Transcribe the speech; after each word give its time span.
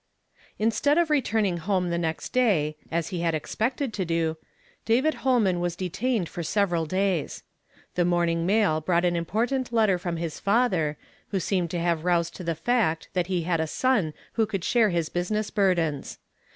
"INSTEAD 0.57 0.97
of 0.97 1.11
returning 1.11 1.57
home 1.57 1.91
the 1.91 1.97
next 1.99 2.29
day, 2.29 2.75
as 2.91 3.11
^ 3.11 3.11
lie 3.21 3.29
luul 3.29 3.33
expected 3.35 3.93
to 3.93 4.03
do, 4.03 4.35
David 4.83 5.13
Ilolnian 5.17 5.57
Avas 5.59 5.77
detained 5.77 6.27
for 6.27 6.41
several 6.41 6.87
days, 6.87 7.43
'i'he 7.95 8.01
niornijig 8.05 8.43
nmil 8.47 8.83
broug 8.83 9.01
bt 9.03 9.07
an 9.07 9.15
important 9.15 9.71
letter 9.71 9.99
from 9.99 10.15
iiis 10.17 10.41
fatber, 10.41 10.95
wlio 11.31 11.39
seemed 11.39 11.69
to 11.69 11.77
liave 11.77 12.01
ronsed 12.03 12.33
to 12.33 12.43
the 12.43 12.55
fact 12.55 13.09
tbat 13.13 13.27
be 13.27 13.43
bad 13.45 13.59
a 13.59 13.67
son 13.67 14.15
Avbo 14.35 14.49
could 14.49 14.61
sbare 14.63 14.91
bis 14.91 15.09
business 15.09 15.51
burdens. 15.51 16.17